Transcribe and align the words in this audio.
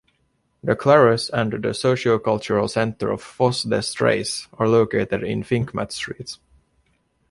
The 0.63 0.75
Clarus 0.75 1.29
and 1.31 1.53
the 1.63 1.75
socio-cultural 1.75 2.67
center 2.69 3.11
of 3.11 3.21
Fossé 3.23 3.69
des 3.69 3.93
Treize 3.95 4.47
are 4.57 4.67
located 4.67 5.21
in 5.21 5.43
Finkmatt 5.43 5.91
street. 5.91 6.39